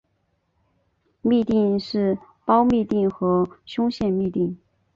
[1.23, 4.55] 嘧啶是胞嘧啶和胸腺嘧啶。